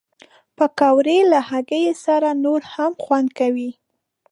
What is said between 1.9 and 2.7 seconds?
سره نور